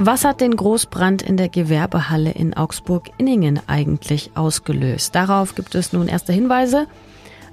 [0.00, 5.16] Was hat den Großbrand in der Gewerbehalle in Augsburg-Inningen eigentlich ausgelöst?
[5.16, 6.86] Darauf gibt es nun erste Hinweise.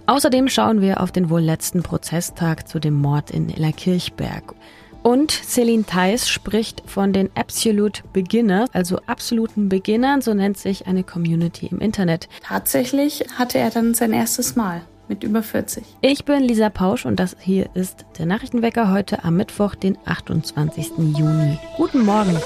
[0.06, 4.54] Außerdem schauen wir auf den wohl letzten Prozesstag zu dem Mord in Illerkirchberg.
[5.02, 11.04] Und Celine Theis spricht von den Absolute Beginners, also absoluten Beginnern, so nennt sich eine
[11.04, 12.30] Community im Internet.
[12.44, 15.84] Tatsächlich hatte er dann sein erstes Mal mit über 40.
[16.02, 20.92] Ich bin Lisa Pausch und das hier ist der Nachrichtenwecker heute am Mittwoch, den 28.
[20.98, 21.58] Juni.
[21.78, 22.38] Guten Morgen.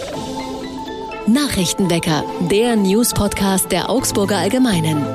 [1.27, 5.05] Nachrichtenwecker, der News-Podcast der Augsburger Allgemeinen.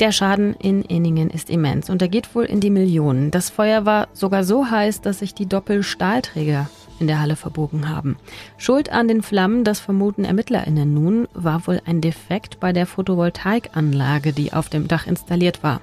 [0.00, 3.30] Der Schaden in Inningen ist immens und er geht wohl in die Millionen.
[3.32, 6.70] Das Feuer war sogar so heiß, dass sich die Doppelstahlträger
[7.00, 8.16] in der Halle verbogen haben.
[8.56, 14.32] Schuld an den Flammen, das vermuten ErmittlerInnen nun, war wohl ein Defekt bei der Photovoltaikanlage,
[14.32, 15.80] die auf dem Dach installiert war.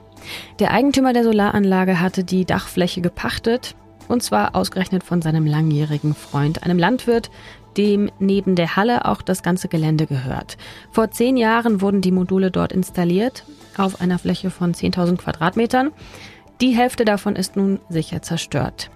[0.59, 3.75] Der Eigentümer der Solaranlage hatte die Dachfläche gepachtet,
[4.07, 7.31] und zwar ausgerechnet von seinem langjährigen Freund, einem Landwirt,
[7.77, 10.57] dem neben der Halle auch das ganze Gelände gehört.
[10.91, 13.43] Vor zehn Jahren wurden die Module dort installiert,
[13.77, 15.91] auf einer Fläche von 10.000 Quadratmetern.
[16.61, 18.89] Die Hälfte davon ist nun sicher zerstört.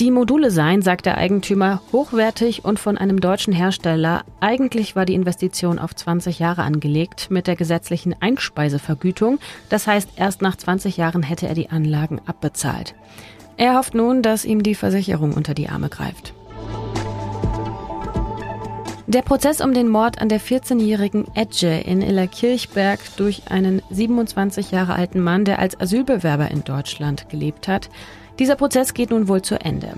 [0.00, 4.24] Die Module seien, sagt der Eigentümer, hochwertig und von einem deutschen Hersteller.
[4.40, 9.38] Eigentlich war die Investition auf 20 Jahre angelegt mit der gesetzlichen Einspeisevergütung.
[9.68, 12.96] Das heißt, erst nach 20 Jahren hätte er die Anlagen abbezahlt.
[13.56, 16.34] Er hofft nun, dass ihm die Versicherung unter die Arme greift.
[19.06, 24.94] Der Prozess um den Mord an der 14-jährigen Edge in Illerkirchberg durch einen 27 Jahre
[24.94, 27.90] alten Mann, der als Asylbewerber in Deutschland gelebt hat,
[28.38, 29.94] dieser Prozess geht nun wohl zu Ende.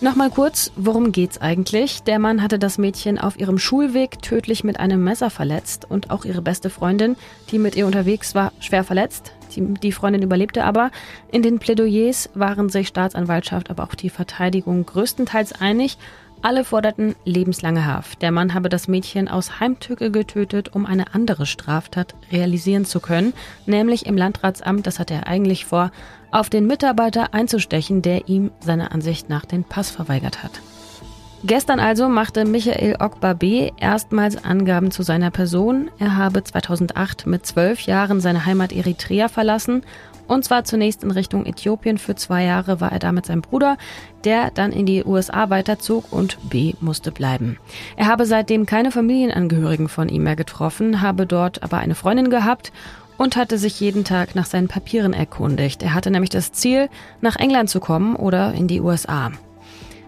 [0.00, 2.02] Nochmal kurz, worum geht's eigentlich?
[2.04, 6.24] Der Mann hatte das Mädchen auf ihrem Schulweg tödlich mit einem Messer verletzt und auch
[6.24, 7.16] ihre beste Freundin,
[7.50, 9.32] die mit ihr unterwegs war, schwer verletzt.
[9.56, 10.90] Die, die Freundin überlebte aber.
[11.32, 15.96] In den Plädoyers waren sich Staatsanwaltschaft, aber auch die Verteidigung größtenteils einig.
[16.42, 18.22] Alle forderten lebenslange Haft.
[18.22, 23.32] Der Mann habe das Mädchen aus Heimtücke getötet, um eine andere Straftat realisieren zu können,
[23.66, 25.90] nämlich im Landratsamt, das hatte er eigentlich vor,
[26.30, 30.60] auf den Mitarbeiter einzustechen, der ihm seiner Ansicht nach den Pass verweigert hat.
[31.44, 35.90] Gestern also machte Michael Okbabe erstmals Angaben zu seiner Person.
[35.98, 39.82] Er habe 2008 mit zwölf Jahren seine Heimat Eritrea verlassen
[40.26, 41.98] und zwar zunächst in Richtung Äthiopien.
[41.98, 43.76] Für zwei Jahre war er da mit seinem Bruder,
[44.24, 47.58] der dann in die USA weiterzog und B musste bleiben.
[47.96, 52.72] Er habe seitdem keine Familienangehörigen von ihm mehr getroffen, habe dort aber eine Freundin gehabt
[53.18, 55.82] und hatte sich jeden Tag nach seinen Papieren erkundigt.
[55.82, 56.88] Er hatte nämlich das Ziel,
[57.20, 59.32] nach England zu kommen oder in die USA.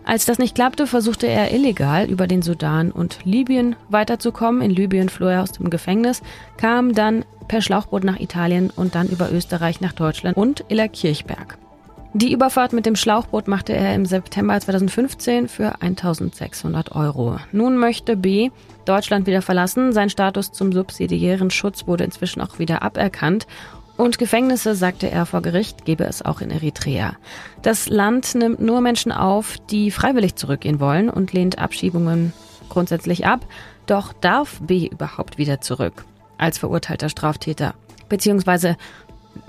[0.09, 4.63] Als das nicht klappte, versuchte er illegal über den Sudan und Libyen weiterzukommen.
[4.63, 6.23] In Libyen floh er aus dem Gefängnis,
[6.57, 11.59] kam dann per Schlauchboot nach Italien und dann über Österreich nach Deutschland und Illerkirchberg.
[12.15, 17.37] Die Überfahrt mit dem Schlauchboot machte er im September 2015 für 1600 Euro.
[17.53, 18.49] Nun möchte B
[18.87, 19.93] Deutschland wieder verlassen.
[19.93, 23.47] Sein Status zum subsidiären Schutz wurde inzwischen auch wieder aberkannt.
[23.99, 27.17] Und Gefängnisse, sagte er vor Gericht, gebe es auch in Eritrea.
[27.63, 32.33] Das Land nimmt nur Menschen auf, die freiwillig zurückgehen wollen und lehnt Abschiebungen
[32.69, 33.41] grundsätzlich ab.
[33.87, 36.05] Doch darf B überhaupt wieder zurück
[36.39, 37.75] als verurteilter Straftäter?
[38.09, 38.77] Beziehungsweise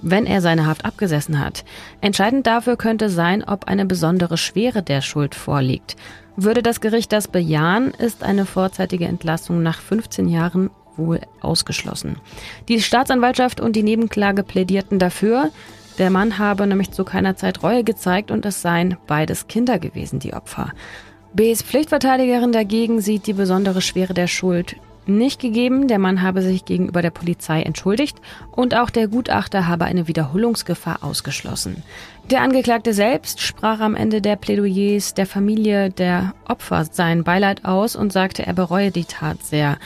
[0.02, 1.64] wenn er seine Haft abgesessen hat.
[2.02, 5.96] Entscheidend dafür könnte sein, ob eine besondere Schwere der Schuld vorliegt.
[6.36, 12.18] Würde das Gericht das bejahen, ist eine vorzeitige Entlassung nach 15 Jahren wohl ausgeschlossen.
[12.68, 15.50] Die Staatsanwaltschaft und die Nebenklage plädierten dafür,
[15.98, 20.20] der Mann habe nämlich zu keiner Zeit Reue gezeigt und es seien beides Kinder gewesen,
[20.20, 20.72] die Opfer.
[21.34, 24.78] Bs Pflichtverteidigerin dagegen sieht die besondere Schwere der Schuld
[25.10, 25.88] nicht gegeben.
[25.88, 28.18] Der Mann habe sich gegenüber der Polizei entschuldigt
[28.52, 31.84] und auch der Gutachter habe eine Wiederholungsgefahr ausgeschlossen.
[32.30, 37.96] Der Angeklagte selbst sprach am Ende der Plädoyers der Familie der Opfer sein Beileid aus
[37.96, 39.80] und sagte, er bereue die Tat sehr.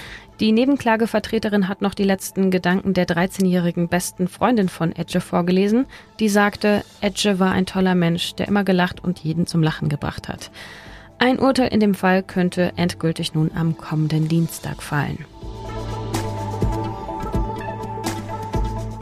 [0.43, 5.85] Die Nebenklagevertreterin hat noch die letzten Gedanken der 13-jährigen besten Freundin von Edge vorgelesen,
[6.19, 10.27] die sagte, Edge war ein toller Mensch, der immer gelacht und jeden zum Lachen gebracht
[10.27, 10.51] hat.
[11.17, 15.23] Ein Urteil in dem Fall könnte endgültig nun am kommenden Dienstag fallen.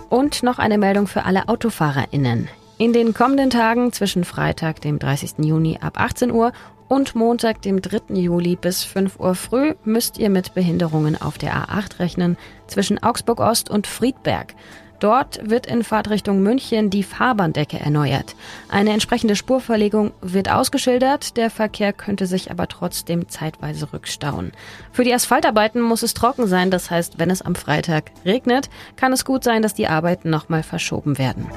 [0.09, 2.49] Und noch eine Meldung für alle AutofahrerInnen.
[2.77, 5.43] In den kommenden Tagen zwischen Freitag, dem 30.
[5.43, 6.51] Juni ab 18 Uhr
[6.91, 8.15] und Montag, dem 3.
[8.15, 12.35] Juli bis 5 Uhr früh müsst ihr mit Behinderungen auf der A8 rechnen
[12.67, 14.53] zwischen Augsburg Ost und Friedberg.
[14.99, 18.35] Dort wird in Fahrtrichtung München die Fahrbahndecke erneuert.
[18.67, 24.51] Eine entsprechende Spurverlegung wird ausgeschildert, der Verkehr könnte sich aber trotzdem zeitweise rückstauen.
[24.91, 29.13] Für die Asphaltarbeiten muss es trocken sein, das heißt, wenn es am Freitag regnet, kann
[29.13, 31.47] es gut sein, dass die Arbeiten nochmal verschoben werden.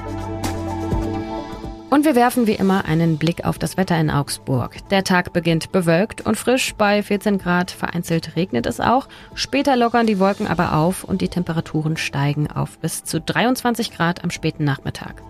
[1.95, 4.85] Und wir werfen wie immer einen Blick auf das Wetter in Augsburg.
[4.89, 7.71] Der Tag beginnt bewölkt und frisch bei 14 Grad.
[7.71, 9.07] Vereinzelt regnet es auch.
[9.33, 14.25] Später lockern die Wolken aber auf und die Temperaturen steigen auf bis zu 23 Grad
[14.25, 15.23] am späten Nachmittag.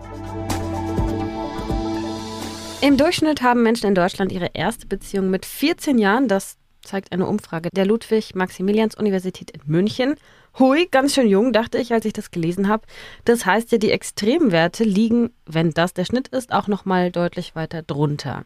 [2.81, 6.27] Im Durchschnitt haben Menschen in Deutschland ihre erste Beziehung mit 14 Jahren.
[6.27, 10.15] Das zeigt eine Umfrage der Ludwig-Maximilians-Universität in München.
[10.57, 12.87] Hui, ganz schön jung, dachte ich, als ich das gelesen habe.
[13.25, 17.81] Das heißt ja, die Extremwerte liegen, wenn das der Schnitt ist, auch nochmal deutlich weiter
[17.81, 18.45] drunter.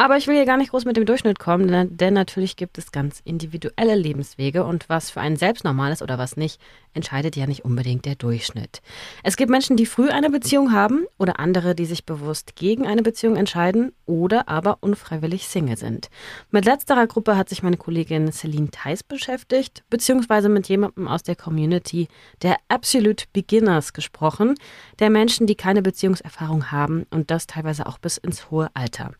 [0.00, 2.92] Aber ich will hier gar nicht groß mit dem Durchschnitt kommen, denn natürlich gibt es
[2.92, 6.60] ganz individuelle Lebenswege und was für einen selbst normal ist oder was nicht,
[6.94, 8.80] entscheidet ja nicht unbedingt der Durchschnitt.
[9.24, 13.02] Es gibt Menschen, die früh eine Beziehung haben oder andere, die sich bewusst gegen eine
[13.02, 16.10] Beziehung entscheiden oder aber unfreiwillig Single sind.
[16.52, 21.34] Mit letzterer Gruppe hat sich meine Kollegin Celine Theis beschäftigt, beziehungsweise mit jemandem aus der
[21.34, 22.06] Community
[22.42, 24.54] der Absolute Beginners gesprochen,
[25.00, 29.10] der Menschen, die keine Beziehungserfahrung haben und das teilweise auch bis ins hohe Alter.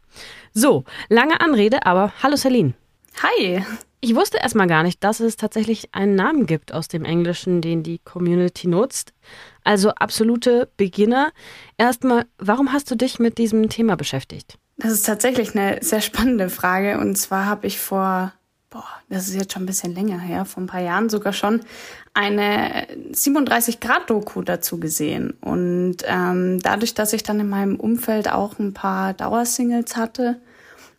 [0.52, 2.74] So, lange Anrede, aber hallo Celine.
[3.22, 3.64] Hi.
[4.00, 7.82] Ich wusste erstmal gar nicht, dass es tatsächlich einen Namen gibt aus dem Englischen, den
[7.82, 9.12] die Community nutzt.
[9.64, 11.32] Also absolute Beginner.
[11.78, 14.56] Erstmal, warum hast du dich mit diesem Thema beschäftigt?
[14.76, 16.98] Das ist tatsächlich eine sehr spannende Frage.
[16.98, 18.32] Und zwar habe ich vor,
[18.70, 21.60] boah, das ist jetzt schon ein bisschen länger her, vor ein paar Jahren sogar schon,
[22.14, 25.34] eine 37-Grad-Doku dazu gesehen.
[25.40, 30.40] Und ähm, dadurch, dass ich dann in meinem Umfeld auch ein paar Dauersingles hatte,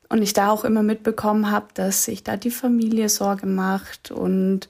[0.10, 4.68] und ich da auch immer mitbekommen habe, dass sich da die Familie Sorge macht und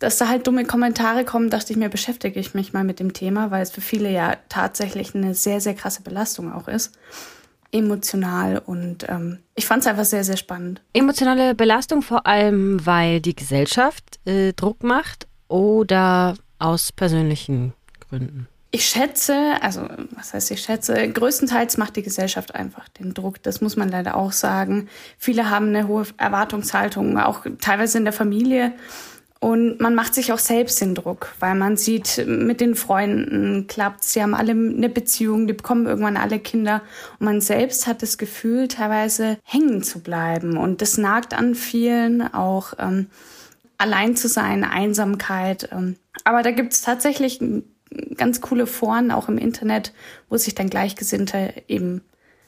[0.00, 3.12] dass da halt dumme Kommentare kommen, dachte ich mir, beschäftige ich mich mal mit dem
[3.12, 6.98] Thema, weil es für viele ja tatsächlich eine sehr, sehr krasse Belastung auch ist.
[7.74, 10.80] Emotional und ähm, ich fand es einfach sehr, sehr spannend.
[10.92, 17.74] Emotionale Belastung vor allem, weil die Gesellschaft äh, Druck macht oder aus persönlichen
[18.08, 18.48] Gründen?
[18.70, 23.40] Ich schätze, also was heißt ich schätze, größtenteils macht die Gesellschaft einfach den Druck.
[23.42, 24.88] Das muss man leider auch sagen.
[25.16, 28.72] Viele haben eine hohe Erwartungshaltung, auch teilweise in der Familie.
[29.44, 34.02] Und man macht sich auch selbst den Druck, weil man sieht, mit den Freunden klappt
[34.02, 36.80] sie haben alle eine Beziehung, die bekommen irgendwann alle Kinder.
[37.18, 40.56] Und man selbst hat das Gefühl, teilweise hängen zu bleiben.
[40.56, 43.08] Und das nagt an vielen, auch ähm,
[43.76, 45.68] allein zu sein, Einsamkeit.
[45.72, 45.96] Ähm.
[46.24, 47.38] Aber da gibt es tatsächlich
[48.16, 49.92] ganz coole Foren auch im Internet,
[50.30, 52.00] wo sich dann Gleichgesinnte eben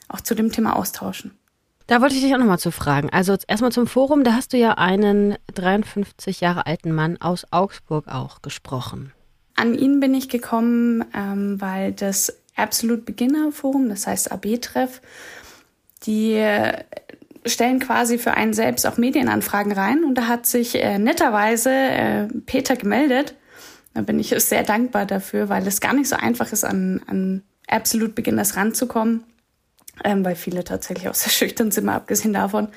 [0.07, 1.37] auch zu dem Thema austauschen.
[1.87, 3.09] Da wollte ich dich auch nochmal zu fragen.
[3.09, 8.07] Also erstmal zum Forum, da hast du ja einen 53 Jahre alten Mann aus Augsburg
[8.07, 9.13] auch gesprochen.
[9.55, 15.01] An ihn bin ich gekommen, ähm, weil das Absolute Beginner Forum, das heißt AB-Treff,
[16.05, 16.43] die
[17.45, 20.03] stellen quasi für einen selbst auch Medienanfragen rein.
[20.03, 23.35] Und da hat sich äh, netterweise äh, Peter gemeldet
[23.97, 27.43] da bin ich sehr dankbar dafür, weil es gar nicht so einfach ist, an, an
[27.67, 29.23] Absolute Beginners ranzukommen,
[30.03, 32.69] ähm, weil viele tatsächlich auch sehr schüchtern sind, mal abgesehen davon.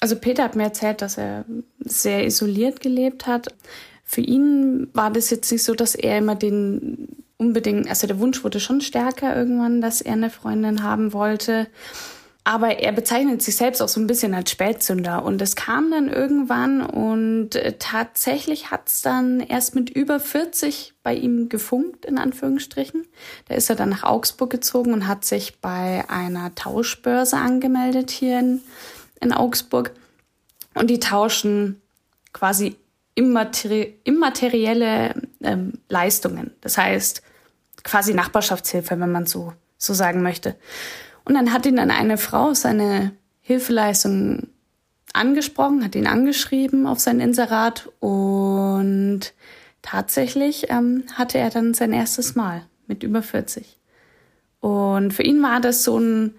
[0.00, 1.44] Also Peter hat mir erzählt, dass er
[1.78, 3.54] sehr isoliert gelebt hat.
[4.04, 8.44] Für ihn war das jetzt nicht so, dass er immer den unbedingt, also der Wunsch
[8.44, 11.66] wurde schon stärker irgendwann, dass er eine Freundin haben wollte.
[12.44, 15.24] Aber er bezeichnet sich selbst auch so ein bisschen als Spätzünder.
[15.24, 20.94] Und es kam dann irgendwann und äh, tatsächlich hat es dann erst mit über 40
[21.04, 23.06] bei ihm gefunkt, in Anführungsstrichen.
[23.48, 28.40] Da ist er dann nach Augsburg gezogen und hat sich bei einer Tauschbörse angemeldet hier
[28.40, 28.60] in,
[29.20, 29.92] in Augsburg.
[30.74, 31.80] Und die tauschen
[32.32, 32.76] quasi
[33.14, 36.52] immateri immaterielle ähm, Leistungen.
[36.60, 37.22] Das heißt
[37.84, 40.56] quasi Nachbarschaftshilfe, wenn man so, so sagen möchte.
[41.24, 44.48] Und dann hat ihn dann eine Frau seine Hilfeleistung
[45.12, 49.32] angesprochen, hat ihn angeschrieben auf sein Inserat und
[49.82, 53.78] tatsächlich ähm, hatte er dann sein erstes Mal mit über 40.
[54.60, 56.34] Und für ihn war das so ein,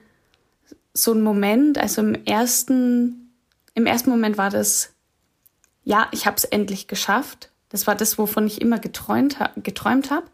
[0.93, 3.33] so ein Moment, also im ersten,
[3.73, 4.93] im ersten Moment war das,
[5.83, 7.51] ja, ich habe es endlich geschafft.
[7.69, 10.27] Das war das, wovon ich immer geträumt, geträumt habe.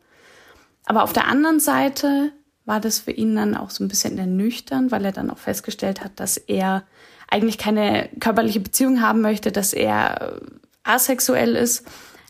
[0.85, 2.31] Aber auf der anderen Seite
[2.69, 6.03] war das für ihn dann auch so ein bisschen ernüchternd, weil er dann auch festgestellt
[6.03, 6.83] hat, dass er
[7.27, 10.39] eigentlich keine körperliche Beziehung haben möchte, dass er
[10.83, 11.83] asexuell ist.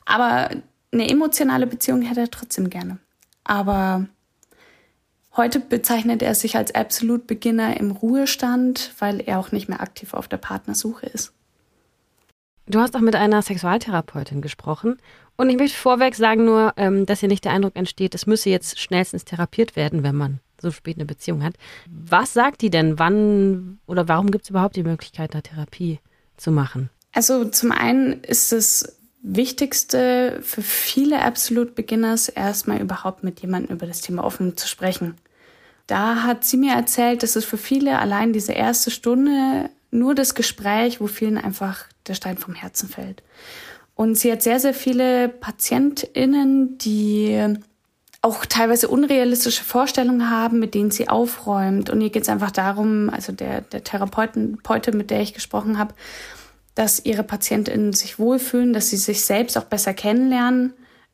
[0.05, 0.49] Aber
[0.93, 2.99] eine emotionale Beziehung hätte er trotzdem gerne.
[3.43, 4.07] Aber
[5.35, 10.13] heute bezeichnet er sich als absolut Beginner im Ruhestand, weil er auch nicht mehr aktiv
[10.13, 11.33] auf der Partnersuche ist.
[12.69, 14.97] Du hast auch mit einer Sexualtherapeutin gesprochen.
[15.35, 18.51] Und ich möchte vorweg sagen nur, ähm, dass hier nicht der Eindruck entsteht, es müsse
[18.51, 21.55] jetzt schnellstens therapiert werden, wenn man so spät eine Beziehung hat.
[21.87, 22.99] Was sagt die denn?
[22.99, 25.99] Wann oder warum gibt es überhaupt die Möglichkeit, da Therapie
[26.37, 26.91] zu machen?
[27.11, 33.87] Also zum einen ist das Wichtigste für viele Absolute Beginners erstmal überhaupt mit jemandem über
[33.87, 35.15] das Thema offen zu sprechen.
[35.87, 40.35] da hat sie mir erzählt, dass es für viele allein diese erste Stunde nur das
[40.35, 43.23] Gespräch, wo vielen einfach der Stein vom Herzen fällt.
[43.95, 47.57] Und sie hat sehr, sehr viele PatientInnen, die
[48.21, 51.89] auch teilweise unrealistische Vorstellungen haben, mit denen sie aufräumt.
[51.89, 54.57] Und ihr geht es einfach darum, also der, der Therapeutin,
[54.93, 55.93] mit der ich gesprochen habe,
[56.75, 60.73] dass ihre PatientInnen sich wohlfühlen, dass sie sich selbst auch besser kennenlernen,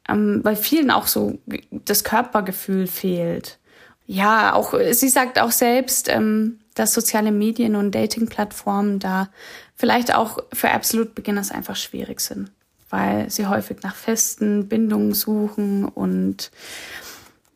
[0.10, 1.40] ähm, weil vielen auch so
[1.72, 3.60] das Körpergefühl fehlt.
[4.08, 9.30] Ja, auch sie sagt auch selbst, ähm, dass soziale Medien und Dating-Plattformen da
[9.76, 12.52] vielleicht auch für Absolute Beginners einfach schwierig sind,
[12.90, 16.52] weil sie häufig nach festen Bindungen suchen und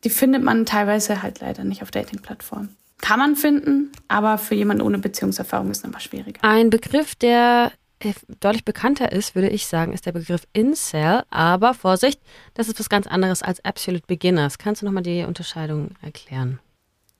[0.04, 2.74] die findet man teilweise halt leider nicht auf Dating-Plattformen.
[2.98, 6.42] Kann man finden, aber für jemanden ohne Beziehungserfahrung ist es immer schwieriger.
[6.42, 11.22] Ein Begriff, der äh, deutlich bekannter ist, würde ich sagen, ist der Begriff Incel.
[11.30, 12.20] Aber Vorsicht,
[12.54, 14.58] das ist was ganz anderes als Absolute Beginners.
[14.58, 16.58] Kannst du nochmal die Unterscheidung erklären?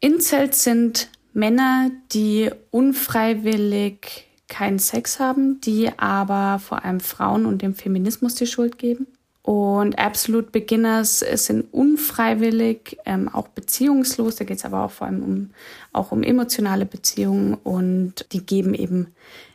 [0.01, 7.75] Incels sind Männer, die unfreiwillig keinen Sex haben, die aber vor allem Frauen und dem
[7.75, 9.07] Feminismus die Schuld geben.
[9.43, 14.37] Und Absolute Beginners sind unfreiwillig, ähm, auch beziehungslos.
[14.37, 15.51] Da geht es aber auch vor allem um,
[15.93, 19.15] auch um emotionale Beziehungen und die geben eben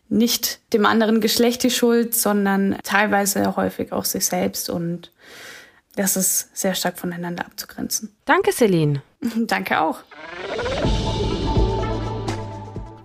[0.09, 5.11] nicht dem anderen Geschlecht die Schuld, sondern teilweise häufig auch sich selbst und
[5.95, 8.13] das ist sehr stark voneinander abzugrenzen.
[8.25, 9.01] Danke, Celine.
[9.47, 9.99] Danke auch.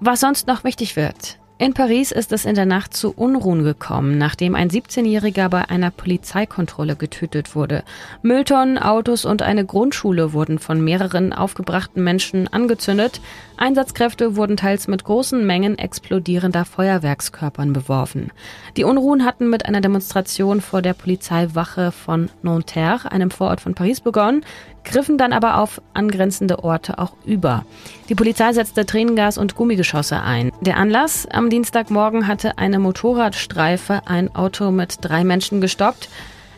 [0.03, 1.39] Was sonst noch wichtig wird.
[1.59, 5.91] In Paris ist es in der Nacht zu Unruhen gekommen, nachdem ein 17-Jähriger bei einer
[5.91, 7.85] Polizeikontrolle getötet wurde.
[8.23, 13.21] Mülltonnen, Autos und eine Grundschule wurden von mehreren aufgebrachten Menschen angezündet.
[13.59, 18.33] Einsatzkräfte wurden teils mit großen Mengen explodierender Feuerwerkskörpern beworfen.
[18.79, 24.01] Die Unruhen hatten mit einer Demonstration vor der Polizeiwache von Nanterre, einem Vorort von Paris,
[24.01, 24.47] begonnen
[24.85, 27.65] griffen dann aber auf angrenzende Orte auch über.
[28.09, 30.53] Die Polizei setzte Tränengas und Gummigeschosse ein.
[30.61, 36.09] Der Anlass am Dienstagmorgen hatte eine Motorradstreife ein Auto mit drei Menschen gestoppt.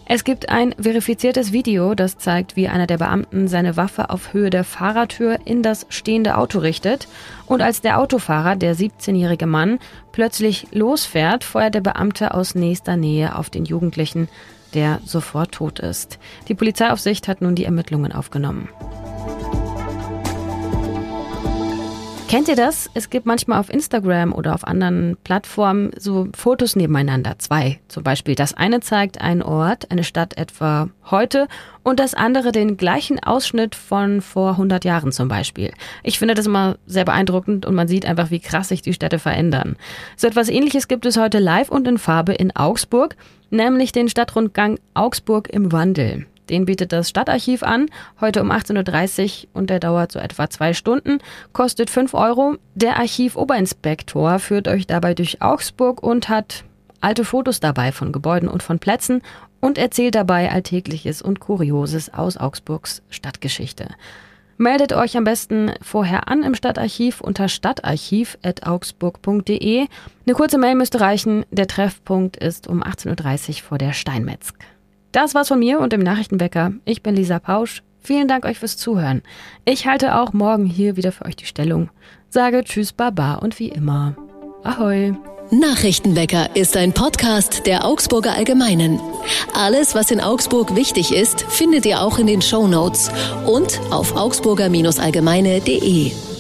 [0.05, 4.51] Es gibt ein verifiziertes Video, das zeigt, wie einer der Beamten seine Waffe auf Höhe
[4.51, 7.09] der Fahrertür in das stehende Auto richtet.
[7.47, 9.79] Und als der Autofahrer, der 17-jährige Mann,
[10.11, 14.29] plötzlich losfährt, feuert der Beamte aus nächster Nähe auf den Jugendlichen
[14.75, 16.19] der sofort tot ist.
[16.49, 18.69] Die Polizeiaufsicht hat nun die Ermittlungen aufgenommen.
[22.33, 22.89] Kennt ihr das?
[22.95, 28.35] Es gibt manchmal auf Instagram oder auf anderen Plattformen so Fotos nebeneinander, zwei zum Beispiel.
[28.35, 31.47] Das eine zeigt einen Ort, eine Stadt etwa heute
[31.83, 35.75] und das andere den gleichen Ausschnitt von vor 100 Jahren zum Beispiel.
[36.03, 39.19] Ich finde das immer sehr beeindruckend und man sieht einfach, wie krass sich die Städte
[39.19, 39.77] verändern.
[40.17, 43.15] So etwas ähnliches gibt es heute live und in Farbe in Augsburg,
[43.51, 46.25] nämlich den Stadtrundgang Augsburg im Wandel.
[46.51, 47.87] Den bietet das Stadtarchiv an,
[48.21, 51.19] heute um 18.30 Uhr und der dauert so etwa zwei Stunden,
[51.53, 52.57] kostet 5 Euro.
[52.75, 56.65] Der Archivoberinspektor führt euch dabei durch Augsburg und hat
[57.01, 59.23] alte Fotos dabei von Gebäuden und von Plätzen
[59.61, 63.89] und erzählt dabei Alltägliches und Kurioses aus Augsburgs Stadtgeschichte.
[64.59, 69.87] Meldet euch am besten vorher an im Stadtarchiv unter stadtarchiv.augsburg.de.
[70.27, 71.45] Eine kurze Mail müsste reichen.
[71.51, 74.55] Der Treffpunkt ist um 18.30 Uhr vor der Steinmetzg.
[75.13, 76.73] Das war's von mir und dem Nachrichtenwecker.
[76.85, 77.83] Ich bin Lisa Pausch.
[78.01, 79.23] Vielen Dank euch fürs Zuhören.
[79.65, 81.91] Ich halte auch morgen hier wieder für euch die Stellung.
[82.31, 84.17] Sage Tschüss, Baba und wie immer.
[84.65, 85.15] Ahoi.
[85.51, 88.99] Nachrichtenwecker ist ein Podcast der Augsburger Allgemeinen.
[89.53, 93.11] Alles, was in Augsburg wichtig ist, findet ihr auch in den Show Notes
[93.47, 96.32] und auf augsburger-allgemeine.de.